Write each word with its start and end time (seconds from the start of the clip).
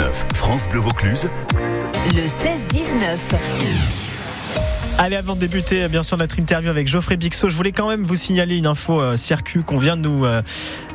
16-19, 0.00 0.34
France 0.34 0.68
Bleu 0.68 0.80
Vaucluse. 0.80 1.28
Le 2.14 2.22
16-19. 2.22 3.18
Allez, 4.98 5.16
avant 5.16 5.34
de 5.34 5.40
débuter, 5.40 5.88
bien 5.88 6.02
sûr, 6.02 6.16
notre 6.16 6.38
interview 6.38 6.70
avec 6.70 6.88
Geoffrey 6.88 7.16
Bixot, 7.16 7.50
je 7.50 7.56
voulais 7.56 7.72
quand 7.72 7.88
même 7.88 8.02
vous 8.02 8.14
signaler 8.14 8.56
une 8.56 8.66
info 8.66 9.00
euh, 9.00 9.16
circuit 9.16 9.62
qu'on 9.62 9.78
vient 9.78 9.96
de 9.96 10.02
nous, 10.02 10.24
euh, 10.24 10.42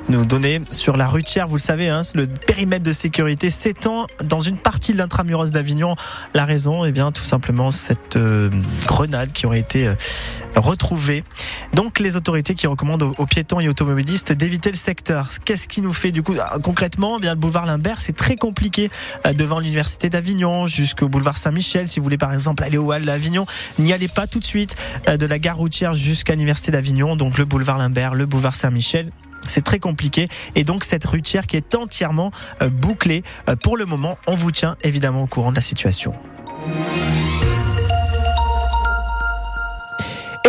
nous 0.10 0.26
donner 0.26 0.62
sur 0.72 0.98
la 0.98 1.08
rutière. 1.08 1.48
Vous 1.48 1.56
le 1.56 1.62
savez, 1.62 1.90
hein, 1.90 2.02
le 2.14 2.28
périmètre 2.28 2.84
de 2.84 2.94
sécurité 2.94 3.50
s'étend 3.50 4.08
dans 4.24 4.40
une 4.40 4.58
partie 4.58 4.94
de 4.94 4.98
l'intramuros 4.98 5.52
d'Avignon. 5.52 5.96
La 6.34 6.46
raison, 6.46 6.86
eh 6.86 6.92
bien, 6.92 7.12
tout 7.12 7.24
simplement, 7.24 7.72
cette 7.72 8.16
euh, 8.16 8.50
grenade 8.86 9.32
qui 9.32 9.46
aurait 9.46 9.60
été 9.60 9.88
euh, 9.88 9.96
retrouvée. 10.56 11.24
Donc, 11.74 12.00
les 12.00 12.16
autorités 12.16 12.54
qui 12.54 12.68
recommandent 12.68 13.12
aux, 13.18 13.26
piétons 13.26 13.60
et 13.60 13.68
automobilistes 13.68 14.32
d'éviter 14.32 14.72
le 14.72 14.78
secteur. 14.78 15.30
Qu'est-ce 15.44 15.68
qui 15.68 15.82
nous 15.82 15.94
fait, 15.94 16.12
du 16.12 16.22
coup, 16.22 16.36
ah, 16.40 16.58
concrètement, 16.62 17.18
eh 17.18 17.22
bien, 17.22 17.34
le 17.34 17.40
boulevard 17.40 17.66
Limbert, 17.66 18.00
c'est 18.00 18.16
très 18.16 18.36
compliqué 18.36 18.90
euh, 19.26 19.34
devant 19.34 19.60
l'université 19.60 20.10
d'Avignon 20.10 20.68
jusqu'au 20.68 21.10
boulevard 21.10 21.38
Saint-Michel. 21.38 21.88
Si 21.88 22.00
vous 22.00 22.04
voulez, 22.04 22.18
par 22.18 22.34
exemple, 22.34 22.64
aller 22.64 22.78
au 22.78 22.94
Hall 22.94 23.06
d'Avignon, 23.06 23.46
n'y 23.80 23.92
allez 23.92 24.08
pas 24.08 24.28
tout 24.28 24.40
de 24.40 24.46
suite 24.46 24.76
de 25.08 25.26
la 25.26 25.40
gare 25.40 25.58
routière 25.58 25.94
jusqu'à 25.94 26.34
l'université 26.34 26.72
d'Avignon. 26.72 27.16
Donc, 27.16 27.38
le 27.38 27.46
boulevard 27.46 27.78
Limbert, 27.78 28.14
le 28.14 28.26
boulevard 28.26 28.56
Saint-Michel. 28.56 29.12
C'est 29.48 29.64
très 29.64 29.80
compliqué 29.80 30.28
et 30.56 30.64
donc 30.64 30.84
cette 30.84 31.06
routière 31.06 31.48
qui 31.48 31.58
est 31.58 31.76
entièrement 31.76 32.32
euh, 32.62 32.70
bouclée. 32.70 33.24
Euh, 33.50 33.56
pour 33.56 33.78
le 33.78 33.86
moment, 33.86 34.18
on 34.28 34.36
vous 34.36 34.52
tient 34.52 34.76
évidemment 34.84 35.24
au 35.24 35.28
courant 35.28 35.52
de 35.52 35.56
la 35.56 35.62
situation. 35.62 36.14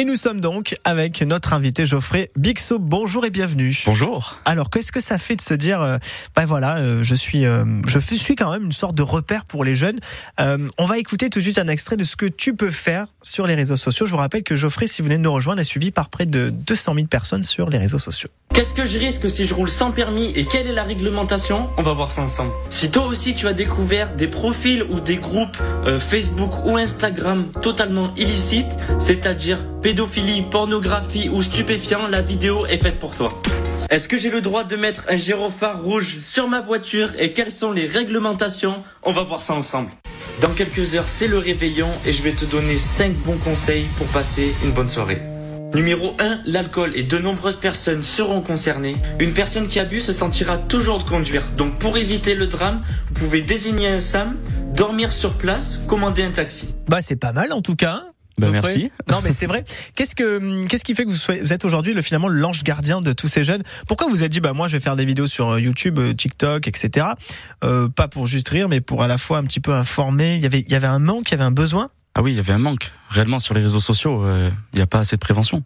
Nous 0.07 0.17
sommes 0.17 0.41
donc 0.41 0.77
avec 0.85 1.21
notre 1.23 1.53
invité 1.53 1.85
Geoffrey 1.85 2.29
Bixo. 2.37 2.79
Bonjour 2.79 3.25
et 3.25 3.31
bienvenue. 3.31 3.77
Bonjour. 3.87 4.37
Alors, 4.45 4.71
qu'est-ce 4.71 4.93
que 4.93 5.01
ça 5.01 5.19
fait 5.19 5.35
de 5.35 5.41
se 5.41 5.53
dire, 5.53 5.83
euh, 5.83 5.99
ben 6.37 6.45
voilà, 6.45 6.77
euh, 6.77 7.03
je 7.03 7.15
suis, 7.15 7.45
euh, 7.45 7.65
je 7.87 7.99
suis 7.99 8.37
quand 8.37 8.53
même 8.53 8.67
une 8.67 8.73
sorte 8.73 8.95
de 8.95 9.03
repère 9.03 9.45
pour 9.45 9.65
les 9.65 9.75
jeunes. 9.75 9.99
Euh, 10.39 10.69
on 10.79 10.85
va 10.85 10.99
écouter 10.99 11.29
tout 11.29 11.41
de 11.41 11.45
suite 11.45 11.59
un 11.59 11.67
extrait 11.67 11.97
de 11.97 12.05
ce 12.05 12.15
que 12.15 12.27
tu 12.27 12.55
peux 12.55 12.71
faire 12.71 13.07
sur 13.21 13.47
les 13.49 13.57
réseaux 13.57 13.77
sociaux. 13.77 14.07
Je 14.07 14.13
vous 14.13 14.19
rappelle 14.19 14.45
que 14.45 14.55
Geoffrey, 14.55 14.87
si 14.87 15.03
vous 15.03 15.07
venez 15.07 15.19
de 15.19 15.23
nous 15.23 15.33
rejoindre, 15.33 15.61
est 15.61 15.65
suivi 15.65 15.91
par 15.91 16.09
près 16.09 16.25
de 16.25 16.51
200 16.51 16.95
000 16.95 17.07
personnes 17.09 17.43
sur 17.43 17.69
les 17.69 17.79
réseaux 17.79 17.99
sociaux. 17.99 18.31
Qu'est-ce 18.55 18.75
que 18.75 18.87
je 18.87 18.99
risque 18.99 19.29
si 19.29 19.47
je 19.47 19.55
roule 19.55 19.69
sans 19.69 19.91
permis 19.91 20.33
et 20.37 20.47
quelle 20.47 20.69
est 20.69 20.73
la 20.73 20.85
réglementation? 20.85 21.69
On 21.77 21.83
va 21.83 21.93
voir 21.93 22.11
ça 22.11 22.23
ensemble. 22.23 22.53
Si 22.71 22.91
toi 22.91 23.07
aussi 23.07 23.35
tu 23.35 23.49
as 23.49 23.53
découvert 23.53 24.15
des 24.15 24.29
profils 24.29 24.83
ou 24.85 25.01
des 25.01 25.17
groupes 25.17 25.59
euh, 25.87 25.99
Facebook 25.99 26.65
ou 26.65 26.77
Instagram 26.77 27.51
totalement 27.63 28.13
illicites, 28.17 28.79
c'est-à-dire 28.99 29.59
pédophilie, 29.83 30.43
pornographie 30.43 31.29
ou 31.29 31.43
stupéfiants, 31.43 32.09
la 32.09 32.23
vidéo 32.23 32.67
est 32.67 32.79
faite 32.79 32.99
pour 32.99 33.15
toi. 33.15 33.33
Est-ce 33.89 34.09
que 34.09 34.17
j'ai 34.17 34.31
le 34.31 34.41
droit 34.41 34.65
de 34.65 34.75
mettre 34.75 35.05
un 35.09 35.17
gyrophare 35.17 35.83
rouge 35.83 36.19
sur 36.23 36.49
ma 36.49 36.61
voiture 36.61 37.11
et 37.19 37.33
quelles 37.33 37.53
sont 37.53 37.73
les 37.73 37.87
réglementations? 37.87 38.83
On 39.03 39.13
va 39.13 39.23
voir 39.23 39.43
ça 39.43 39.55
ensemble. 39.55 39.91
Dans 40.41 40.51
quelques 40.51 40.95
heures, 40.95 41.09
c'est 41.09 41.29
le 41.29 41.39
réveillon 41.39 41.89
et 42.05 42.13
je 42.13 42.23
vais 42.23 42.33
te 42.33 42.45
donner 42.45 42.79
5 42.79 43.13
bons 43.25 43.39
conseils 43.39 43.87
pour 43.97 44.07
passer 44.09 44.55
une 44.65 44.73
bonne 44.73 44.89
soirée. 44.89 45.23
Numéro 45.75 46.15
1, 46.19 46.41
l'alcool 46.47 46.93
et 46.95 47.03
de 47.03 47.19
nombreuses 47.19 47.57
personnes 47.57 48.03
seront 48.03 48.41
concernées. 48.41 48.97
Une 49.21 49.35
personne 49.35 49.69
qui 49.69 49.79
abuse 49.79 50.05
se 50.05 50.13
sentira 50.13 50.57
toujours 50.59 50.99
de 51.03 51.09
conduire. 51.09 51.43
Donc 51.57 51.79
pour 51.79 51.99
éviter 51.99 52.35
le 52.35 52.47
drame, 52.47 52.83
vous 53.11 53.25
pouvez 53.27 53.43
désigner 53.43 53.89
un 53.89 54.01
SAM, 54.01 54.37
dormir 54.75 55.13
sur 55.13 55.35
place, 55.35 55.81
commander 55.87 56.23
un 56.23 56.31
taxi. 56.33 56.75
Bah, 56.89 56.99
c'est 57.03 57.17
pas 57.17 57.33
mal 57.33 57.53
en 57.53 57.61
tout 57.61 57.75
cas. 57.77 58.03
hein, 58.07 58.11
Bah, 58.39 58.49
merci. 58.51 58.91
Non, 59.11 59.19
mais 59.23 59.33
c'est 59.33 59.47
vrai. 59.47 59.65
Qu'est-ce 59.97 60.15
que, 60.15 60.65
qu'est-ce 60.67 60.85
qui 60.85 60.95
fait 60.95 61.05
que 61.05 61.11
vous, 61.11 61.17
soyez- 61.17 61.41
vous 61.43 61.53
êtes 61.53 61.65
aujourd'hui 61.65 61.93
le 61.93 62.01
finalement 62.01 62.29
l'ange 62.29 62.63
gardien 62.65 63.01
de 63.03 63.13
tous 63.13 63.29
ces 63.29 63.45
jeunes? 63.45 63.63
Pourquoi 63.87 64.07
vous 64.09 64.23
êtes 64.25 64.33
dit 64.33 64.41
bah 64.41 64.53
moi 64.55 64.69
je 64.69 64.77
vais 64.77 64.83
faire 64.83 64.97
des 64.97 65.05
vidéos 65.05 65.27
sur 65.27 65.51
euh, 65.51 65.61
YouTube, 65.61 65.99
euh, 65.99 66.15
TikTok, 66.15 66.69
etc. 66.69 67.07
Euh, 67.65 67.89
pas 67.89 68.09
pour 68.09 68.27
juste 68.27 68.49
rire, 68.49 68.69
mais 68.69 68.81
pour 68.81 69.03
à 69.03 69.09
la 69.09 69.19
fois 69.19 69.39
un 69.39 69.45
petit 69.45 69.61
peu 69.61 69.73
informer? 69.75 70.37
Il 70.37 70.43
y 70.43 70.47
avait, 70.47 70.61
il 70.61 70.73
y 70.73 70.75
avait 70.75 70.87
un 70.87 70.99
manque, 71.01 71.29
il 71.31 71.33
y 71.33 71.35
avait 71.35 71.45
un 71.45 71.51
besoin? 71.51 71.91
Ah 72.19 72.23
oui, 72.23 72.33
il 72.33 72.37
y 72.37 72.41
avait 72.41 72.55
un 72.55 72.59
manque. 72.59 72.93
Réellement, 73.11 73.39
sur 73.39 73.53
les 73.55 73.61
réseaux 73.61 73.79
sociaux, 73.81 74.25
euh, 74.25 74.51
il 74.73 74.77
n'y 74.77 74.83
a 74.83 74.87
pas 74.87 75.01
assez 75.01 75.17
de 75.17 75.21
prévention. 75.21 75.63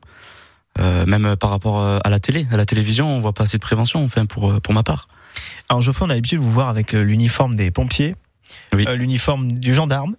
Euh, 0.80 1.06
même 1.06 1.24
euh, 1.24 1.36
par 1.36 1.50
rapport 1.50 1.80
à 1.82 2.10
la 2.10 2.18
télé, 2.18 2.46
à 2.50 2.56
la 2.56 2.64
télévision, 2.66 3.06
on 3.08 3.20
voit 3.20 3.32
pas 3.32 3.44
assez 3.44 3.56
de 3.56 3.62
prévention, 3.62 4.04
enfin 4.04 4.26
pour 4.26 4.60
pour 4.60 4.74
ma 4.74 4.82
part. 4.82 5.08
Alors 5.68 5.80
Geoffrey, 5.80 6.04
on 6.06 6.10
a 6.10 6.14
l'habitude 6.14 6.38
de 6.38 6.44
vous 6.44 6.50
voir 6.50 6.68
avec 6.68 6.92
l'uniforme 6.92 7.54
des 7.54 7.70
pompiers, 7.70 8.16
Oui. 8.74 8.84
euh, 8.88 8.96
l'uniforme 8.96 9.52
du 9.52 9.72
gendarme. 9.72 10.16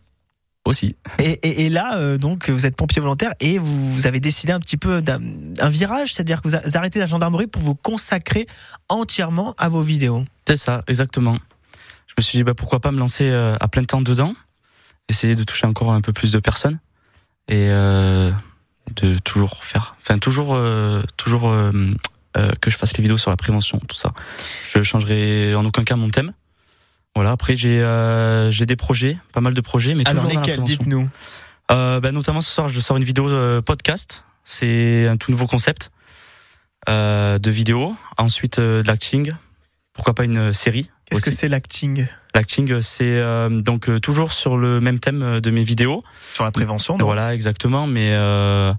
Aussi. 0.63 0.95
Et, 1.17 1.31
et, 1.41 1.65
et 1.65 1.69
là, 1.69 1.97
euh, 1.97 2.19
donc, 2.19 2.47
vous 2.51 2.67
êtes 2.67 2.75
pompier 2.75 3.01
volontaire 3.01 3.33
et 3.39 3.57
vous, 3.57 3.91
vous 3.93 4.05
avez 4.05 4.19
décidé 4.19 4.53
un 4.53 4.59
petit 4.59 4.77
peu 4.77 5.01
d'un 5.01 5.19
un 5.59 5.69
virage, 5.69 6.13
c'est-à-dire 6.13 6.39
que 6.39 6.47
vous, 6.47 6.53
a- 6.55 6.59
vous 6.63 6.77
arrêtez 6.77 6.99
la 6.99 7.07
gendarmerie 7.07 7.47
pour 7.47 7.63
vous 7.63 7.73
consacrer 7.73 8.45
entièrement 8.87 9.55
à 9.57 9.69
vos 9.69 9.81
vidéos. 9.81 10.23
C'est 10.47 10.57
ça, 10.57 10.83
exactement. 10.87 11.35
Je 12.05 12.13
me 12.15 12.21
suis 12.21 12.37
dit 12.37 12.43
bah 12.43 12.53
pourquoi 12.53 12.79
pas 12.79 12.91
me 12.91 12.99
lancer 12.99 13.27
à 13.31 13.67
plein 13.69 13.83
temps 13.85 14.01
dedans, 14.01 14.33
essayer 15.09 15.35
de 15.35 15.43
toucher 15.43 15.67
encore 15.67 15.91
un 15.91 16.01
peu 16.01 16.13
plus 16.13 16.31
de 16.31 16.39
personnes 16.39 16.79
et 17.47 17.67
euh, 17.69 18.31
de 18.95 19.15
toujours 19.15 19.63
faire, 19.63 19.95
enfin 19.99 20.17
toujours 20.17 20.55
euh, 20.55 21.03
toujours 21.17 21.49
euh, 21.49 21.71
que 22.61 22.69
je 22.69 22.77
fasse 22.77 22.95
les 22.97 23.01
vidéos 23.01 23.17
sur 23.17 23.29
la 23.29 23.37
prévention, 23.37 23.79
tout 23.87 23.95
ça. 23.95 24.11
Je 24.73 24.83
changerai 24.83 25.53
en 25.55 25.65
aucun 25.65 25.83
cas 25.83 25.95
mon 25.95 26.09
thème. 26.09 26.33
Voilà. 27.15 27.31
Après 27.31 27.55
j'ai 27.57 27.81
euh, 27.81 28.49
j'ai 28.51 28.65
des 28.65 28.77
projets, 28.77 29.17
pas 29.33 29.41
mal 29.41 29.53
de 29.53 29.61
projets, 29.61 29.95
mais 29.95 30.07
Alors 30.07 30.23
toujours 30.23 30.39
lesquels. 30.39 30.63
Dites-nous. 30.63 31.09
Euh, 31.71 31.99
bah, 31.99 32.11
notamment 32.11 32.41
ce 32.41 32.51
soir, 32.51 32.69
je 32.69 32.79
sors 32.79 32.97
une 32.97 33.03
vidéo 33.03 33.29
euh, 33.29 33.61
podcast. 33.61 34.23
C'est 34.43 35.07
un 35.07 35.17
tout 35.17 35.31
nouveau 35.31 35.47
concept 35.47 35.91
de 36.87 37.49
vidéo. 37.49 37.95
Ensuite, 38.17 38.59
de 38.59 38.83
l'acting. 38.85 39.33
Pourquoi 39.93 40.15
pas 40.15 40.23
une 40.23 40.51
série 40.51 40.89
Qu'est-ce 41.05 41.21
que 41.21 41.31
c'est 41.31 41.47
l'acting? 41.47 42.07
L'acting, 42.33 42.71
euh, 42.71 42.81
c'est 42.81 43.03
euh, 43.03 43.49
donc 43.49 43.89
euh, 43.89 43.99
toujours 43.99 44.31
sur 44.31 44.57
le 44.57 44.79
même 44.79 44.99
thème 44.99 45.39
de 45.41 45.51
mes 45.51 45.63
vidéos. 45.63 46.03
sur 46.33 46.43
la 46.43 46.51
prévention 46.51 46.97
donc 46.97 47.05
Voilà, 47.05 47.33
exactement, 47.33 47.87
mais 47.87 48.11
euh, 48.13 48.73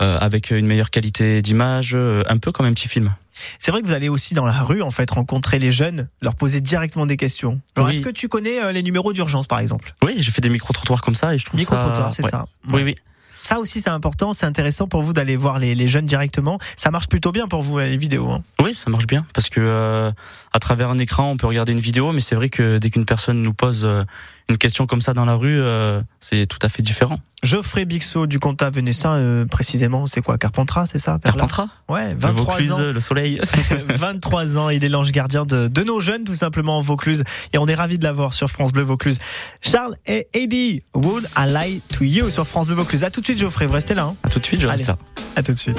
euh, 0.00 0.18
avec 0.18 0.50
une 0.50 0.66
meilleure 0.66 0.90
qualité 0.90 1.42
d'image, 1.42 1.94
un 1.96 2.38
peu 2.38 2.52
comme 2.52 2.66
un 2.66 2.72
petit 2.72 2.88
film. 2.88 3.14
C'est 3.58 3.72
vrai 3.72 3.82
que 3.82 3.86
vous 3.88 3.92
allez 3.92 4.08
aussi 4.08 4.32
dans 4.34 4.46
la 4.46 4.62
rue 4.62 4.80
en 4.80 4.92
fait 4.92 5.10
rencontrer 5.10 5.58
les 5.58 5.72
jeunes, 5.72 6.08
leur 6.22 6.36
poser 6.36 6.60
directement 6.60 7.04
des 7.04 7.16
questions. 7.16 7.60
Oui. 7.76 7.90
est-ce 7.90 8.00
que 8.00 8.08
tu 8.10 8.28
connais 8.28 8.72
les 8.72 8.82
numéros 8.82 9.12
d'urgence 9.12 9.48
par 9.48 9.58
exemple? 9.58 9.92
Oui, 10.04 10.14
j'ai 10.20 10.30
fait 10.30 10.40
des 10.40 10.48
micro 10.50 10.72
trottoirs 10.72 11.02
comme 11.02 11.16
ça 11.16 11.34
et 11.34 11.38
je 11.38 11.44
trouve 11.44 11.60
ça. 11.60 11.74
Micro-trottoir, 11.74 12.12
c'est 12.12 12.22
ouais. 12.24 12.30
ça. 12.30 12.46
Oui, 12.72 12.82
oui. 12.84 12.94
Ça 13.42 13.58
aussi 13.58 13.80
c'est 13.82 13.90
important, 13.90 14.32
c'est 14.32 14.46
intéressant 14.46 14.86
pour 14.88 15.02
vous 15.02 15.12
d'aller 15.12 15.36
voir 15.36 15.58
les, 15.58 15.74
les 15.74 15.86
jeunes 15.88 16.06
directement. 16.06 16.58
Ça 16.76 16.90
marche 16.90 17.08
plutôt 17.08 17.30
bien 17.32 17.46
pour 17.46 17.60
vous 17.60 17.78
les 17.78 17.98
vidéos. 17.98 18.30
hein? 18.30 18.42
Oui, 18.62 18.72
ça 18.72 18.88
marche 18.88 19.06
bien 19.06 19.26
parce 19.34 19.50
que 19.50 19.60
euh, 19.60 20.10
à 20.54 20.60
travers 20.60 20.88
un 20.88 20.98
écran, 20.98 21.30
on 21.32 21.36
peut 21.36 21.46
regarder 21.48 21.72
une 21.72 21.80
vidéo, 21.80 22.12
mais 22.12 22.20
c'est 22.20 22.36
vrai 22.36 22.48
que 22.48 22.78
dès 22.78 22.88
qu'une 22.88 23.04
personne 23.04 23.42
nous 23.42 23.52
pose 23.52 23.84
euh, 23.84 24.04
une 24.48 24.56
question 24.56 24.86
comme 24.86 25.02
ça 25.02 25.12
dans 25.12 25.24
la 25.24 25.34
rue, 25.34 25.60
euh, 25.60 26.00
c'est 26.20 26.46
tout 26.46 26.58
à 26.62 26.68
fait 26.68 26.80
différent. 26.80 27.18
Geoffrey 27.42 27.84
Bixot 27.84 28.26
du 28.26 28.38
Comtat 28.38 28.70
Venessin, 28.70 29.14
euh, 29.14 29.44
précisément, 29.46 30.06
c'est 30.06 30.20
quoi 30.22 30.38
Carpentras, 30.38 30.86
c'est 30.86 31.00
ça 31.00 31.18
Carpentras, 31.22 31.66
Ouais, 31.88 32.14
le 32.14 32.20
23 32.20 32.44
Vaucluse, 32.54 32.72
ans. 32.72 32.78
le 32.78 33.00
soleil. 33.00 33.40
23 33.88 34.56
ans, 34.56 34.68
il 34.70 34.84
est 34.84 34.88
l'ange 34.88 35.10
gardien 35.10 35.44
de, 35.44 35.66
de 35.66 35.82
nos 35.82 35.98
jeunes, 35.98 36.22
tout 36.24 36.36
simplement 36.36 36.78
en 36.78 36.82
Vaucluse. 36.82 37.24
Et 37.52 37.58
on 37.58 37.66
est 37.66 37.74
ravis 37.74 37.98
de 37.98 38.04
l'avoir 38.04 38.32
sur 38.32 38.48
France 38.48 38.72
Bleu 38.72 38.82
Vaucluse. 38.84 39.18
Charles 39.60 39.96
et 40.06 40.28
Eddie, 40.34 40.82
Would 40.94 41.24
I 41.36 41.46
Lie 41.48 41.82
to 41.98 42.04
You 42.04 42.30
sur 42.30 42.46
France 42.46 42.68
Bleu 42.68 42.76
Vaucluse. 42.76 43.02
À 43.02 43.10
tout 43.10 43.20
de 43.20 43.26
suite, 43.26 43.38
Geoffrey, 43.40 43.66
vous 43.66 43.74
restez 43.74 43.94
là. 43.94 44.04
hein. 44.04 44.14
À 44.22 44.28
tout 44.28 44.38
de 44.38 44.44
suite, 44.46 44.60
je 44.60 44.68
reste 44.68 44.88
Allez. 44.88 44.98
là. 45.16 45.20
À 45.36 45.42
tout 45.42 45.52
de 45.52 45.58
suite. 45.58 45.78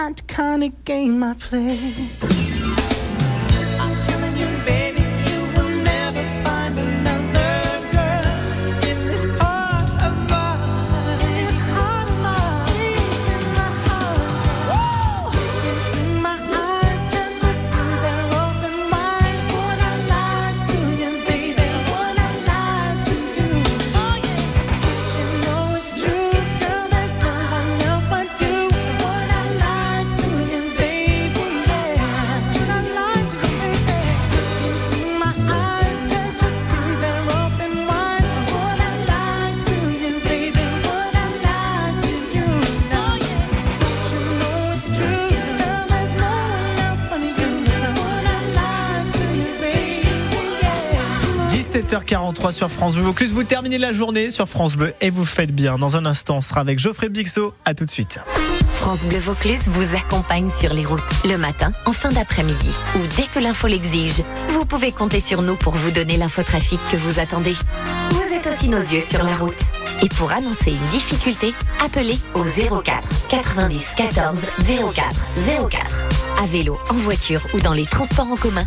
not 0.00 0.26
kind 0.26 0.64
of 0.64 0.84
game 0.86 1.22
I 1.22 1.34
play. 1.34 2.29
7h43 51.70 52.50
sur 52.50 52.68
France 52.68 52.96
Bleu 52.96 53.04
Vaucluse. 53.04 53.32
Vous 53.32 53.44
terminez 53.44 53.78
la 53.78 53.92
journée 53.92 54.30
sur 54.30 54.48
France 54.48 54.74
Bleu 54.74 54.92
et 55.00 55.08
vous 55.08 55.24
faites 55.24 55.54
bien. 55.54 55.78
Dans 55.78 55.94
un 55.96 56.04
instant, 56.04 56.38
on 56.38 56.40
sera 56.40 56.60
avec 56.62 56.80
Geoffrey 56.80 57.08
Bixot. 57.08 57.54
À 57.64 57.74
tout 57.74 57.84
de 57.84 57.90
suite. 57.90 58.18
France 58.74 59.04
Bleu 59.04 59.18
Vaucluse 59.18 59.68
vous 59.68 59.94
accompagne 59.94 60.50
sur 60.50 60.72
les 60.72 60.84
routes 60.84 61.00
le 61.24 61.36
matin, 61.36 61.70
en 61.86 61.92
fin 61.92 62.10
d'après-midi 62.10 62.76
ou 62.96 62.98
dès 63.16 63.28
que 63.28 63.38
l'info 63.38 63.68
l'exige. 63.68 64.24
Vous 64.48 64.64
pouvez 64.64 64.90
compter 64.90 65.20
sur 65.20 65.42
nous 65.42 65.54
pour 65.54 65.74
vous 65.76 65.92
donner 65.92 66.16
l'infotrafic 66.16 66.80
que 66.90 66.96
vous 66.96 67.20
attendez. 67.20 67.54
Vous 68.10 68.34
êtes 68.34 68.48
aussi 68.48 68.68
nos 68.68 68.80
yeux 68.80 69.02
sur 69.08 69.22
la 69.22 69.36
route. 69.36 69.60
Et 70.02 70.08
pour 70.08 70.32
annoncer 70.32 70.72
une 70.72 70.90
difficulté, 70.90 71.54
appelez 71.84 72.18
au 72.34 72.42
04 72.82 73.28
90 73.28 73.86
14 73.96 74.38
04 74.92 75.68
04. 75.68 76.00
À 76.42 76.46
vélo, 76.46 76.80
en 76.88 76.94
voiture 76.94 77.46
ou 77.54 77.60
dans 77.60 77.74
les 77.74 77.86
transports 77.86 78.26
en 78.26 78.36
commun. 78.36 78.64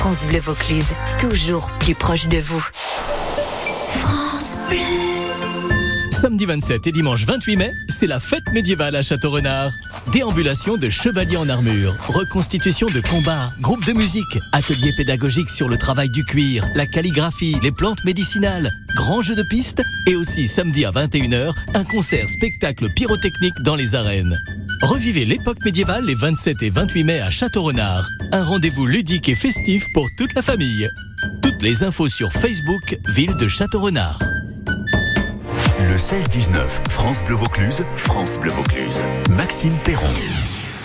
France 0.00 0.24
Bleu 0.24 0.40
Vaucluse, 0.40 0.88
toujours 1.18 1.68
plus 1.78 1.94
proche 1.94 2.26
de 2.26 2.38
vous. 2.38 2.66
France 3.86 4.56
Bleu. 4.66 5.19
Samedi 6.20 6.44
27 6.44 6.86
et 6.86 6.92
dimanche 6.92 7.24
28 7.24 7.56
mai, 7.56 7.72
c'est 7.88 8.06
la 8.06 8.20
fête 8.20 8.44
médiévale 8.52 8.94
à 8.94 9.00
Château-Renard. 9.00 9.70
Déambulation 10.12 10.76
de 10.76 10.90
chevaliers 10.90 11.38
en 11.38 11.48
armure, 11.48 11.96
reconstitution 12.08 12.88
de 12.88 13.00
combats, 13.00 13.50
groupe 13.62 13.86
de 13.86 13.94
musique, 13.94 14.38
ateliers 14.52 14.92
pédagogiques 14.98 15.48
sur 15.48 15.66
le 15.66 15.78
travail 15.78 16.10
du 16.10 16.22
cuir, 16.26 16.66
la 16.74 16.84
calligraphie, 16.84 17.56
les 17.62 17.72
plantes 17.72 18.04
médicinales, 18.04 18.70
grand 18.96 19.22
jeu 19.22 19.34
de 19.34 19.42
piste 19.48 19.82
et 20.06 20.14
aussi 20.14 20.46
samedi 20.46 20.84
à 20.84 20.90
21h, 20.90 21.54
un 21.72 21.84
concert 21.84 22.28
spectacle 22.28 22.92
pyrotechnique 22.94 23.62
dans 23.62 23.76
les 23.76 23.94
arènes. 23.94 24.36
Revivez 24.82 25.24
l'époque 25.24 25.64
médiévale 25.64 26.04
les 26.04 26.16
27 26.16 26.62
et 26.62 26.68
28 26.68 27.04
mai 27.04 27.20
à 27.20 27.30
Château-Renard. 27.30 28.06
Un 28.32 28.44
rendez-vous 28.44 28.84
ludique 28.84 29.30
et 29.30 29.34
festif 29.34 29.86
pour 29.94 30.06
toute 30.18 30.34
la 30.34 30.42
famille. 30.42 30.86
Toutes 31.40 31.62
les 31.62 31.82
infos 31.82 32.08
sur 32.08 32.30
Facebook, 32.30 32.98
ville 33.06 33.36
de 33.38 33.48
Château-Renard. 33.48 34.18
Le 35.88 35.96
16-19, 35.96 36.90
France 36.90 37.24
Bleu 37.24 37.34
Vaucluse, 37.34 37.84
France 37.96 38.38
Bleu 38.38 38.50
Vaucluse. 38.50 39.02
Maxime 39.30 39.72
Perron. 39.84 40.06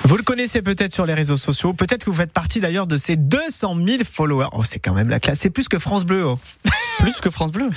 Vous 0.03 0.15
le 0.17 0.23
connaissez 0.23 0.61
peut-être 0.61 0.93
sur 0.93 1.05
les 1.05 1.13
réseaux 1.13 1.35
sociaux. 1.37 1.73
Peut-être 1.73 2.05
que 2.05 2.09
vous 2.09 2.15
faites 2.15 2.31
partie 2.31 2.59
d'ailleurs 2.59 2.87
de 2.87 2.95
ces 2.95 3.15
200 3.15 3.75
000 3.85 4.03
followers. 4.09 4.47
Oh, 4.53 4.63
c'est 4.63 4.79
quand 4.79 4.93
même 4.93 5.09
la 5.09 5.19
classe. 5.19 5.39
C'est 5.39 5.49
plus 5.49 5.67
que 5.67 5.79
France 5.79 6.05
Bleu. 6.05 6.25
oh. 6.25 6.39
Plus 6.99 7.19
que 7.21 7.29
France 7.29 7.51
Bleu. 7.51 7.69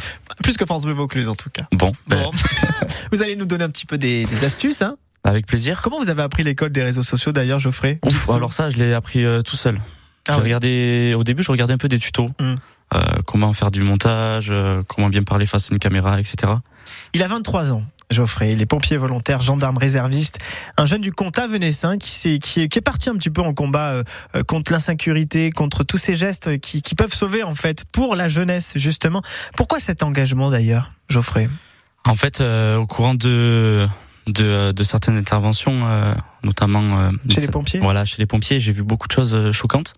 Plus 0.43 0.57
que 0.57 0.65
France 0.65 0.85
Bleu 0.85 0.93
Vaucluse 0.95 1.29
en 1.29 1.35
tout 1.35 1.51
cas. 1.51 1.65
Bon, 1.73 1.93
ben, 2.07 2.23
Bon. 2.23 2.31
vous 3.13 3.21
allez 3.23 3.35
nous 3.37 3.47
donner 3.47 3.65
un 3.65 3.71
petit 3.71 3.85
peu 3.87 3.99
des, 3.99 4.25
des 4.25 4.45
astuces. 4.45 4.81
Hein 4.83 4.97
avec 5.25 5.47
plaisir. 5.47 5.83
Comment 5.83 5.99
vous 5.99 6.09
avez 6.09 6.23
appris 6.23 6.45
les 6.45 6.55
codes 6.55 6.73
des 6.73 6.83
réseaux 6.83 7.03
sociaux 7.03 7.33
d'ailleurs, 7.33 7.59
Geoffrey? 7.59 7.99
Ouf, 8.07 8.31
alors 8.31 8.53
ça, 8.53 8.71
je 8.71 8.77
l'ai 8.77 8.95
appris 8.95 9.25
euh, 9.25 9.43
tout 9.43 9.57
seul. 9.57 9.81
Ah 10.29 10.33
J'ai 10.33 10.39
ouais. 10.39 10.45
regardé, 10.45 11.15
au 11.19 11.25
début, 11.25 11.43
je 11.43 11.51
regardais 11.51 11.75
un 11.75 11.79
peu 11.79 11.89
des 11.89 11.99
tutos. 11.99 12.29
Mm. 12.39 12.55
Euh, 12.95 13.01
comment 13.27 13.53
faire 13.53 13.71
du 13.71 13.83
montage, 13.83 14.49
euh, 14.51 14.83
comment 14.89 15.09
bien 15.09 15.23
parler 15.23 15.47
face 15.47 15.71
à 15.71 15.75
une 15.75 15.79
caméra, 15.79 16.19
etc. 16.19 16.53
Il 17.13 17.23
a 17.23 17.29
23 17.29 17.73
ans. 17.73 17.83
Geoffrey, 18.11 18.53
il 18.53 18.63
est 18.63 18.67
pompier 18.67 18.97
volontaire, 18.97 19.43
gendarme 19.43 19.77
réserviste, 19.77 20.39
un 20.79 20.87
jeune 20.87 21.03
du 21.03 21.13
comtat 21.13 21.47
venessin 21.47 21.99
qui, 21.99 22.29
est, 22.29 22.39
qui 22.39 22.63
est 22.63 22.81
parti 22.81 23.11
un 23.11 23.17
petit 23.17 23.29
peu 23.29 23.43
en 23.43 23.53
combat 23.53 24.03
euh, 24.35 24.43
contre 24.47 24.73
l'insécurité, 24.73 25.51
contre 25.51 25.85
tous 25.85 25.99
ces 25.99 26.15
gestes 26.15 26.59
qui, 26.61 26.81
qui 26.81 26.95
peuvent 26.95 27.13
sauver 27.13 27.43
en 27.43 27.55
fait 27.55 27.85
pour 27.93 28.17
la 28.17 28.29
jeunesse 28.29 28.73
justement. 28.77 29.23
Pourquoi 29.57 29.79
cet 29.79 30.03
engagement 30.03 30.49
d'ailleurs, 30.49 30.89
Geoffrey? 31.11 31.51
En 32.07 32.15
fait, 32.15 32.41
euh, 32.41 32.77
au 32.77 32.87
courant 32.87 33.15
de 33.15 33.87
de, 34.27 34.73
de 34.73 34.85
certaines 34.85 35.17
interventions, 35.17 35.87
euh, 35.87 36.15
notamment 36.43 36.99
euh, 36.99 37.11
Chez 37.29 37.41
les 37.43 37.49
pompiers? 37.49 37.81
Voilà, 37.81 38.05
chez 38.05 38.17
les 38.19 38.27
pompiers, 38.27 38.61
j'ai 38.61 38.73
vu 38.73 38.83
beaucoup 38.83 39.09
de 39.09 39.13
choses 39.13 39.53
choquantes. 39.53 39.95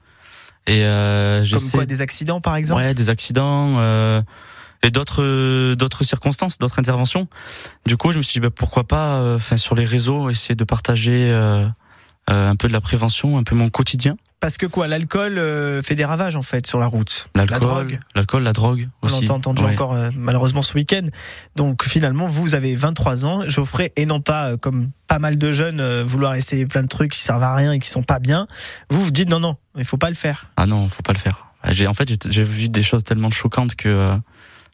Et 0.70 0.84
euh, 0.84 1.44
Comme 1.50 1.70
quoi 1.72 1.86
des 1.86 2.00
accidents 2.00 2.40
par 2.40 2.54
exemple 2.54 2.80
Ouais, 2.80 2.94
des 2.94 3.10
accidents 3.10 3.74
euh, 3.78 4.22
et 4.84 4.90
d'autres 4.90 5.22
euh, 5.22 5.74
d'autres 5.74 6.04
circonstances, 6.04 6.58
d'autres 6.58 6.78
interventions. 6.78 7.26
Du 7.86 7.96
coup, 7.96 8.12
je 8.12 8.18
me 8.18 8.22
suis 8.22 8.34
dit 8.34 8.40
bah, 8.40 8.54
pourquoi 8.54 8.84
pas, 8.84 9.16
euh, 9.16 9.36
enfin 9.36 9.56
sur 9.56 9.74
les 9.74 9.84
réseaux, 9.84 10.30
essayer 10.30 10.54
de 10.54 10.64
partager 10.64 11.30
euh, 11.30 11.66
un 12.34 12.56
peu 12.56 12.68
de 12.68 12.72
la 12.72 12.80
prévention, 12.80 13.38
un 13.38 13.42
peu 13.42 13.54
mon 13.54 13.68
quotidien. 13.70 14.16
Parce 14.40 14.56
que 14.56 14.64
quoi, 14.64 14.88
l'alcool 14.88 15.36
euh, 15.36 15.82
fait 15.82 15.94
des 15.94 16.04
ravages 16.06 16.34
en 16.34 16.40
fait 16.42 16.66
sur 16.66 16.78
la 16.78 16.86
route. 16.86 17.28
La 17.34 17.44
L'alcool, 17.44 17.60
drogue. 17.60 18.00
l'alcool, 18.14 18.42
la 18.42 18.52
drogue 18.54 18.88
On 19.02 19.06
aussi. 19.06 19.26
l'a 19.26 19.34
entendu 19.34 19.62
Ouais. 19.62 19.72
encore 19.74 19.92
euh, 19.92 20.08
malheureusement 20.16 20.62
ce 20.62 20.72
week-end. 20.74 21.06
Donc 21.56 21.84
finalement, 21.84 22.26
vous 22.26 22.54
avez 22.54 22.74
23 22.74 23.26
ans, 23.26 23.46
Geoffrey, 23.48 23.92
et 23.96 24.06
non 24.06 24.22
pas 24.22 24.52
euh, 24.52 24.56
comme 24.56 24.90
pas 25.08 25.18
mal 25.18 25.36
de 25.36 25.52
jeunes 25.52 25.80
euh, 25.80 26.02
vouloir 26.06 26.34
essayer 26.36 26.64
plein 26.64 26.82
de 26.82 26.88
trucs 26.88 27.12
qui 27.12 27.20
servent 27.20 27.42
à 27.42 27.54
rien 27.54 27.72
et 27.72 27.78
qui 27.78 27.88
sont 27.90 28.02
pas 28.02 28.18
bien. 28.18 28.46
Vous 28.88 29.02
vous 29.04 29.10
dites 29.10 29.28
non 29.28 29.40
non, 29.40 29.56
il 29.76 29.84
faut 29.84 29.98
pas 29.98 30.08
le 30.08 30.14
faire. 30.16 30.46
Ah 30.56 30.64
non, 30.64 30.88
faut 30.88 31.02
pas 31.02 31.12
le 31.12 31.18
faire. 31.18 31.46
J'ai 31.68 31.86
en 31.86 31.92
fait 31.92 32.08
j'ai- 32.30 32.42
vu 32.44 32.70
des 32.70 32.82
choses 32.82 33.04
tellement 33.04 33.30
choquantes 33.30 33.74
que 33.74 33.88
euh, 33.90 34.16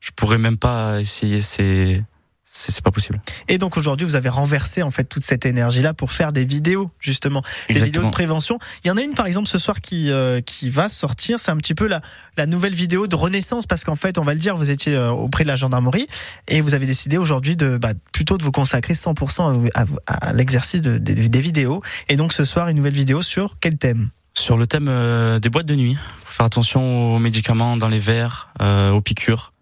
je 0.01 0.11
pourrais 0.15 0.39
même 0.39 0.59
pas 0.59 1.01
essayer. 1.01 1.43
C'est 1.43 2.05
c'est 2.49 2.81
pas 2.81 2.93
possible. 2.93 3.21
Et 3.49 3.59
donc 3.59 3.76
aujourd'hui, 3.76 4.07
vous 4.07 4.15
avez 4.15 4.29
renversé 4.29 4.83
en 4.83 4.91
fait 4.93 5.05
toute 5.05 5.25
cette 5.25 5.45
énergie 5.47 5.83
là 5.83 5.93
pour 5.93 6.12
faire 6.12 6.33
des 6.33 6.45
vidéos 6.45 6.91
justement, 7.00 7.43
des 7.69 7.75
vidéos 7.87 8.03
de 8.03 8.12
prévention. 8.12 8.59
Il 8.85 8.88
y 8.88 8.91
en 8.93 8.97
a 8.97 9.03
une 9.03 9.15
par 9.15 9.26
exemple 9.26 9.49
ce 9.49 9.59
soir 9.59 9.81
qui 9.81 10.11
euh, 10.12 10.41
qui 10.41 10.71
va 10.71 10.88
sortir, 10.88 11.41
c'est 11.41 11.50
un 11.50 11.57
petit 11.57 11.75
peu 11.75 11.87
la 11.88 12.00
la 12.37 12.47
nouvelle 12.47 12.75
vidéo 12.75 13.09
de 13.09 13.17
renaissance 13.17 13.67
parce 13.67 13.83
qu'en 13.85 13.97
fait, 13.97 14.17
on 14.17 14.23
va 14.25 14.33
le 14.33 14.38
dire, 14.41 14.55
vous 14.55 14.71
étiez 14.71 14.95
euh, 14.95 15.11
auprès 15.11 15.43
de 15.43 15.49
la 15.49 15.57
gendarmerie 15.57 16.07
et 16.47 16.61
vous 16.61 16.75
avez 16.75 16.87
décidé 16.87 17.19
aujourd'hui 17.19 17.57
de 17.57 17.79
bah, 17.79 17.91
plutôt 18.12 18.38
de 18.38 18.45
vous 18.45 18.53
consacrer 18.53 18.95
100% 18.95 19.69
à, 19.75 19.85
à- 20.07 20.29
à 20.29 20.33
l'exercice 20.33 20.83
de- 20.83 20.99
des- 20.99 21.15
des 21.29 21.41
vidéos. 21.41 21.83
Et 22.09 22.15
donc 22.17 22.33
ce 22.33 22.45
soir 22.45 22.69
une 22.69 22.76
nouvelle 22.76 22.95
vidéo 22.95 23.23
sur 23.23 23.57
quel 23.61 23.76
thème? 23.76 24.11
Sur 24.35 24.57
le 24.57 24.67
thème 24.69 24.87
euh, 24.88 25.38
des 25.41 25.49
boîtes 25.50 25.67
de 25.67 25.75
nuit, 25.75 25.97
faut 26.25 26.33
faire 26.37 26.47
attention 26.47 27.15
aux 27.15 27.19
médicaments 27.19 27.76
dans 27.76 27.88
les 27.88 27.99
verres, 27.99 28.50
euh, 28.61 28.91
aux 28.93 29.00
piqûres, 29.00 29.53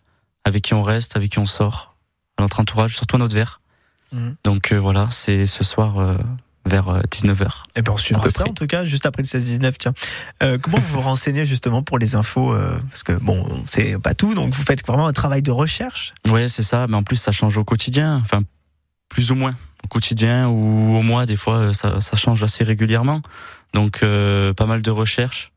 avec 0.44 0.62
qui 0.64 0.74
on 0.74 0.82
reste, 0.82 1.16
avec 1.16 1.30
qui 1.30 1.38
on 1.38 1.46
sort, 1.46 1.93
à 2.36 2.42
notre 2.42 2.60
entourage, 2.60 2.96
surtout 2.96 3.16
à 3.16 3.18
notre 3.18 3.34
verre. 3.34 3.60
Mhm. 4.12 4.36
Donc 4.44 4.72
euh, 4.72 4.76
voilà, 4.78 5.08
c'est 5.10 5.46
ce 5.46 5.64
soir 5.64 5.98
euh, 5.98 6.16
vers 6.66 6.88
euh, 6.88 7.00
19h. 7.10 7.48
Eh 7.76 7.82
ben 7.82 7.92
on 7.92 7.96
suivra 7.96 8.28
ça 8.30 8.42
près. 8.42 8.50
en 8.50 8.54
tout 8.54 8.66
cas 8.66 8.84
juste 8.84 9.06
après 9.06 9.22
le 9.22 9.28
16-19 9.28 9.74
tiens. 9.78 9.94
Euh, 10.42 10.58
comment 10.58 10.78
vous 10.78 10.94
vous 10.94 11.00
renseignez 11.00 11.44
justement 11.44 11.82
pour 11.82 11.98
les 11.98 12.16
infos 12.16 12.52
euh, 12.52 12.78
parce 12.90 13.02
que 13.02 13.12
bon 13.12 13.46
c'est 13.66 13.98
pas 14.00 14.14
tout 14.14 14.34
donc 14.34 14.54
vous 14.54 14.62
faites 14.62 14.86
vraiment 14.86 15.06
un 15.06 15.12
travail 15.12 15.42
de 15.42 15.50
recherche? 15.50 16.14
Ouais, 16.26 16.48
c'est 16.48 16.62
ça, 16.62 16.86
mais 16.88 16.96
en 16.96 17.02
plus 17.02 17.16
ça 17.16 17.32
change 17.32 17.56
au 17.58 17.64
quotidien, 17.64 18.16
enfin 18.22 18.42
plus 19.08 19.30
ou 19.30 19.34
moins 19.34 19.54
au 19.84 19.88
quotidien 19.88 20.48
ou 20.48 20.96
au 20.96 21.02
mois, 21.02 21.26
des 21.26 21.36
fois 21.36 21.56
euh, 21.56 21.72
ça, 21.72 22.00
ça 22.00 22.16
change 22.16 22.42
assez 22.42 22.64
régulièrement. 22.64 23.20
Donc 23.74 24.02
euh, 24.02 24.54
pas 24.54 24.66
mal 24.66 24.82
de 24.82 24.90
recherches 24.90 25.50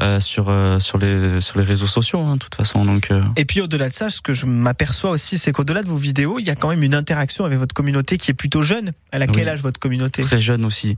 euh, 0.00 0.20
sur 0.20 0.48
euh, 0.48 0.80
sur 0.80 0.98
les 0.98 1.40
sur 1.40 1.58
les 1.58 1.64
réseaux 1.64 1.86
sociaux, 1.86 2.20
hein, 2.20 2.34
de 2.34 2.38
toute 2.40 2.54
façon. 2.54 2.84
Donc 2.84 3.10
euh, 3.10 3.22
Et 3.36 3.44
puis 3.44 3.60
au-delà 3.60 3.88
de 3.88 3.94
ça, 3.94 4.08
ce 4.10 4.20
que 4.20 4.32
je 4.32 4.46
m'aperçois 4.46 5.10
aussi, 5.10 5.38
c'est 5.38 5.52
qu'au-delà 5.52 5.82
de 5.82 5.88
vos 5.88 5.96
vidéos, 5.96 6.38
il 6.38 6.44
y 6.46 6.50
a 6.50 6.54
quand 6.54 6.70
même 6.70 6.82
une 6.82 6.94
interaction 6.94 7.44
avec 7.44 7.58
votre 7.58 7.74
communauté 7.74 8.16
qui 8.18 8.30
est 8.30 8.34
plutôt 8.34 8.62
jeune. 8.62 8.92
Elle 9.10 9.22
a 9.22 9.26
quel 9.26 9.44
Oui. 9.44 9.50
âge 9.50 9.60
votre 9.62 9.78
communauté? 9.78 10.22
Très 10.22 10.40
jeune 10.40 10.64
aussi. 10.64 10.96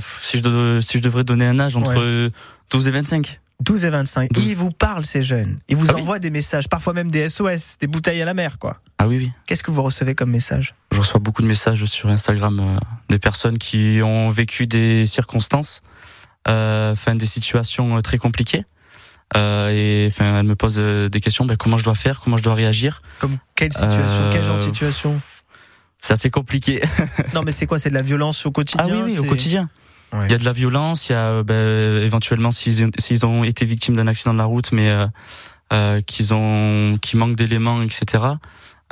Si 0.00 0.38
je 0.38 0.42
de- 0.42 0.78
si 0.80 0.98
je 0.98 1.02
devrais 1.02 1.24
donner 1.24 1.46
un 1.46 1.58
âge 1.58 1.76
entre 1.76 1.98
euh, 1.98 2.28
12 2.70 2.88
et 2.88 2.90
25. 2.92 3.40
12 3.60 3.84
et 3.84 3.90
25. 3.90 4.32
12. 4.32 4.48
Ils 4.48 4.56
vous 4.56 4.70
parlent 4.70 5.04
ces 5.04 5.22
jeunes. 5.22 5.58
Ils 5.68 5.76
vous 5.76 5.86
Ah 5.90 5.94
oui. 5.94 6.00
envoient 6.02 6.18
des 6.18 6.30
messages, 6.30 6.68
parfois 6.68 6.92
même 6.92 7.10
des 7.10 7.28
SOS, 7.28 7.76
des 7.80 7.86
bouteilles 7.86 8.20
à 8.22 8.24
la 8.24 8.34
mer 8.34 8.58
quoi. 8.58 8.78
Ah 8.98 9.06
oui 9.08 9.16
oui. 9.18 9.32
Qu'est-ce 9.46 9.62
que 9.62 9.70
vous 9.70 9.82
recevez 9.82 10.14
comme 10.14 10.30
message? 10.30 10.74
Je 10.92 10.98
reçois 10.98 11.20
beaucoup 11.20 11.42
de 11.42 11.46
messages 11.48 11.84
sur 11.86 12.08
Instagram 12.08 12.78
des 13.10 13.18
personnes 13.18 13.58
qui 13.58 14.00
ont 14.02 14.30
vécu 14.30 14.66
des 14.66 15.06
circonstances, 15.06 15.82
enfin 16.46 17.14
des 17.14 17.26
situations 17.26 17.96
euh, 17.96 18.00
très 18.00 18.18
compliquées. 18.18 18.64
Euh, 19.36 19.70
et 19.70 20.06
enfin, 20.12 20.38
elles 20.40 20.46
me 20.46 20.54
posent 20.54 20.78
euh, 20.78 21.08
des 21.08 21.20
questions. 21.20 21.44
Ben, 21.44 21.56
comment 21.56 21.76
je 21.76 21.84
dois 21.84 21.94
faire? 21.94 22.20
Comment 22.20 22.36
je 22.36 22.42
dois 22.42 22.54
réagir? 22.54 23.02
Comme 23.18 23.36
quelle 23.56 23.72
situation 23.72 24.24
Euh, 24.24 24.30
Quel 24.32 24.42
genre 24.44 24.56
de 24.58 24.62
situation? 24.62 25.20
c'est 25.98 26.12
assez 26.12 26.30
compliqué. 26.30 26.82
Non, 27.34 27.42
mais 27.42 27.50
c'est 27.50 27.66
quoi? 27.66 27.78
C'est 27.78 27.88
de 27.88 27.94
la 27.94 28.02
violence 28.02 28.44
au 28.46 28.50
Ah 28.50 28.52
quotidien 28.52 29.04
oui, 29.04 29.12
oui, 29.12 29.18
au 29.18 29.24
quotidien. 29.24 29.68
Ouais. 30.12 30.26
Il 30.26 30.32
y 30.32 30.34
a 30.34 30.38
de 30.38 30.44
la 30.44 30.52
violence, 30.52 31.08
il 31.08 31.12
y 31.12 31.14
a 31.16 31.28
euh, 31.30 31.42
ben, 31.42 32.02
éventuellement 32.02 32.50
s'ils 32.52 32.90
s'ils 32.98 33.26
ont 33.26 33.42
été 33.42 33.64
victimes 33.64 33.96
d'un 33.96 34.06
accident 34.06 34.32
de 34.34 34.38
la 34.38 34.44
route, 34.44 34.70
mais 34.70 34.88
euh, 34.90 35.06
euh, 35.72 36.00
qu'ils 36.02 36.34
ont, 36.34 36.98
qui 37.00 37.16
manquent 37.16 37.34
d'éléments, 37.36 37.82
etc. 37.82 38.22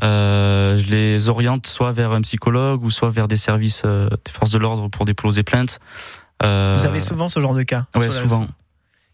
Euh, 0.02 0.76
je 0.78 0.90
les 0.90 1.28
oriente 1.28 1.66
soit 1.66 1.92
vers 1.92 2.12
un 2.12 2.22
psychologue 2.22 2.82
ou 2.82 2.90
soit 2.90 3.10
vers 3.10 3.28
des 3.28 3.36
services 3.36 3.82
euh, 3.84 4.08
des 4.24 4.32
forces 4.32 4.50
de 4.50 4.58
l'ordre 4.58 4.88
pour 4.88 5.04
déposer 5.04 5.42
plainte. 5.44 5.78
Euh, 6.44 6.74
Vous 6.76 6.84
avez 6.86 7.00
souvent 7.00 7.28
ce 7.28 7.40
genre 7.40 7.54
de 7.54 7.62
cas 7.62 7.86
la- 7.94 8.10
souvent. 8.10 8.46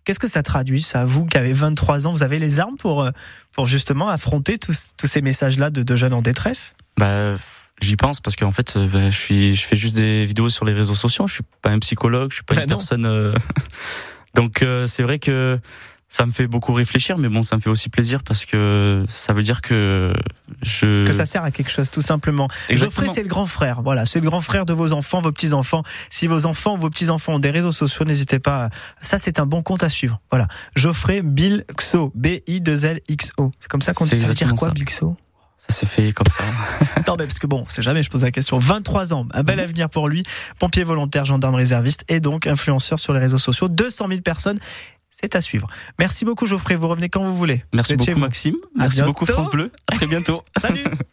Qu'est-ce 0.05 0.19
que 0.19 0.29
ça 0.29 0.43
traduit, 0.43 0.81
ça 0.83 1.05
Vous 1.05 1.27
qui 1.27 1.37
avez 1.37 1.53
23 1.53 2.07
ans, 2.07 2.13
vous 2.13 2.23
avez 2.23 2.39
les 2.39 2.61
armes 2.61 2.77
pour, 2.79 3.03
euh, 3.03 3.11
pour 3.53 3.67
justement 3.67 4.09
affronter 4.09 4.57
tous, 4.59 4.89
tous 4.97 5.07
ces 5.07 5.21
messages-là 5.21 5.69
de, 5.71 5.83
de 5.83 5.97
jeunes 5.97 6.15
en 6.15 6.23
détresse? 6.23 6.75
Bah, 6.97 7.35
j'y 7.83 7.97
pense 7.97 8.21
parce 8.21 8.35
qu'en 8.35 8.51
fait, 8.53 8.77
euh, 8.77 8.87
ben, 8.89 9.11
je 9.11 9.19
suis, 9.19 9.55
je 9.55 9.67
fais 9.67 9.77
juste 9.77 9.95
des 9.97 10.25
vidéos 10.25 10.49
sur 10.49 10.65
les 10.65 10.73
réseaux 10.73 10.95
sociaux. 10.95 11.27
Je 11.27 11.35
suis 11.35 11.45
pas 11.61 11.69
un 11.71 11.79
psychologue, 11.81 12.31
je 12.31 12.37
suis 12.37 12.45
pas 12.45 12.55
Bah 12.55 12.63
une 12.63 12.71
non. 12.71 12.77
personne. 12.77 13.05
euh, 13.05 13.35
Donc 14.35 14.63
euh, 14.63 14.87
c'est 14.87 15.03
vrai 15.03 15.19
que 15.19 15.59
ça 16.11 16.25
me 16.25 16.33
fait 16.33 16.47
beaucoup 16.47 16.73
réfléchir, 16.73 17.19
mais 17.19 17.29
bon, 17.29 17.43
ça 17.43 17.57
me 17.57 17.61
fait 17.61 17.69
aussi 17.69 17.91
plaisir 17.91 18.23
parce 18.23 18.47
que 18.47 19.05
ça 19.09 19.35
veut 19.35 19.43
dire 19.43 19.61
que 19.61 20.13
je. 20.63 21.05
Que 21.05 21.13
ça 21.13 21.27
sert 21.27 21.45
à 21.45 21.51
quelque 21.51 21.71
chose, 21.71 21.91
tout 21.91 22.01
simplement. 22.01 22.49
Exactement. 22.71 23.03
Geoffrey, 23.05 23.15
c'est 23.15 23.23
le 23.23 23.29
grand 23.29 23.45
frère. 23.45 23.83
Voilà, 23.83 24.07
c'est 24.07 24.21
le 24.21 24.27
grand 24.27 24.41
frère 24.41 24.65
de 24.65 24.73
vos 24.73 24.93
enfants, 24.93 25.21
vos 25.21 25.33
petits-enfants. 25.33 25.83
Si 26.09 26.27
vos 26.27 26.47
enfants 26.47 26.77
ou 26.77 26.79
vos 26.79 26.89
petits-enfants 26.91 27.35
ont 27.35 27.39
des 27.39 27.51
réseaux 27.51 27.73
sociaux, 27.73 28.07
n'hésitez 28.07 28.39
pas. 28.39 28.65
à- 28.67 28.71
Ça, 29.03 29.19
c'est 29.19 29.39
un 29.39 29.45
bon 29.47 29.63
compte 29.63 29.83
à 29.83 29.91
suivre. 29.91 30.19
Voilà. 30.31 30.47
Geoffrey 30.77 31.21
Bill 31.23 31.65
Xo. 31.77 32.11
B-I-2-L-X-O. 32.15 33.53
C'est 33.61 33.69
comme 33.69 33.83
ça 33.83 33.93
qu'on 33.93 34.07
dit. 34.07 34.19
Ça 34.19 34.27
veut 34.29 34.35
dire 34.35 34.55
quoi. 34.55 34.71
Bill 34.71 34.85
Xo 34.87 35.17
Ça 35.59 35.75
s'est 35.75 35.87
fait 35.87 36.13
comme 36.13 36.29
ça. 36.31 36.43
Non, 37.07 37.17
mais 37.19 37.25
parce 37.27 37.39
que 37.39 37.47
bon, 37.47 37.65
c'est 37.69 37.83
jamais, 37.83 38.03
je 38.03 38.11
pose 38.11 38.23
la 38.25 38.31
question. 38.31 38.59
23 38.59 39.13
ans, 39.15 39.27
un 39.33 39.43
bel 39.43 39.61
avenir 39.61 39.89
pour 39.91 40.09
lui. 40.09 40.23
Pompier 40.59 40.85
volontaire, 40.85 41.25
gendarme 41.25 41.55
réserviste 41.55 42.05
et 42.09 42.21
donc 42.21 42.47
influenceur 42.47 42.99
sur 42.99 43.13
les 43.13 43.21
réseaux 43.21 43.39
sociaux. 43.39 43.69
200 43.69 44.09
000 44.09 44.21
personnes. 44.21 44.59
C'est 45.11 45.35
à 45.35 45.41
suivre. 45.41 45.69
Merci 45.99 46.25
beaucoup, 46.25 46.47
Geoffrey. 46.47 46.77
Vous 46.77 46.89
revenez 46.89 47.09
quand 47.09 47.25
vous 47.25 47.35
voulez. 47.35 47.65
Merci 47.73 47.97
beaucoup. 47.97 48.19
Maxime. 48.19 48.57
Merci 48.77 49.03
beaucoup 49.03 49.27
France 49.27 49.51
Bleu. 49.51 49.71
À 49.91 49.95
très 49.95 50.07
bientôt. 50.07 50.43
Salut 50.61 50.85